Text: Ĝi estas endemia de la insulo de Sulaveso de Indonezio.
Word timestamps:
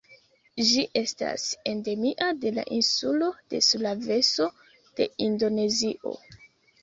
Ĝi 0.67 0.83
estas 0.99 1.43
endemia 1.71 2.29
de 2.45 2.53
la 2.55 2.63
insulo 2.79 3.27
de 3.53 3.61
Sulaveso 3.67 4.47
de 5.01 5.07
Indonezio. 5.27 6.17